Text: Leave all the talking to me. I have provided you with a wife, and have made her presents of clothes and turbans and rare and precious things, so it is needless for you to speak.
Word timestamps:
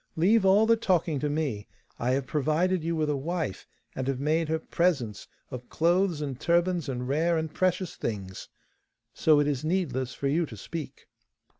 Leave 0.15 0.43
all 0.43 0.65
the 0.65 0.75
talking 0.75 1.19
to 1.19 1.29
me. 1.29 1.67
I 1.99 2.13
have 2.13 2.25
provided 2.25 2.83
you 2.83 2.95
with 2.95 3.07
a 3.11 3.15
wife, 3.15 3.67
and 3.95 4.07
have 4.07 4.19
made 4.19 4.49
her 4.49 4.57
presents 4.57 5.27
of 5.51 5.69
clothes 5.69 6.21
and 6.21 6.39
turbans 6.39 6.89
and 6.89 7.07
rare 7.07 7.37
and 7.37 7.53
precious 7.53 7.95
things, 7.95 8.49
so 9.13 9.39
it 9.39 9.45
is 9.45 9.63
needless 9.63 10.15
for 10.15 10.27
you 10.27 10.47
to 10.47 10.57
speak. 10.57 11.05